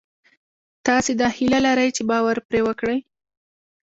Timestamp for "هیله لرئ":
1.37-1.89